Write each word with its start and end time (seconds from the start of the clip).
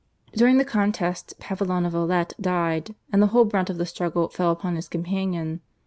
During 0.33 0.57
the 0.57 0.65
contest 0.65 1.35
Pavillon 1.37 1.85
of 1.85 1.93
Alet 1.93 2.33
died, 2.41 2.95
and 3.13 3.21
the 3.21 3.27
whole 3.27 3.45
brunt 3.45 3.69
of 3.69 3.77
the 3.77 3.85
struggle 3.85 4.29
fell 4.29 4.49
upon 4.49 4.75
his 4.75 4.89
companion. 4.89 5.61